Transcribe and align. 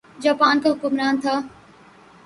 Japan 0.23 0.55
کا 0.61 0.69
حکمران 0.69 1.15
تھا۔ 1.21 1.35